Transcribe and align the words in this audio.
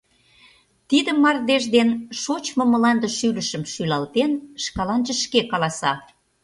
Тиде 0.89 1.11
мардеж 1.23 1.63
дене 1.75 1.93
шочмо 2.21 2.63
мланде 2.71 3.09
шӱлышым 3.17 3.63
шӱлалтен, 3.73 4.31
шкаланже 4.63 5.13
шке 5.23 5.41
каласа: 5.51 5.93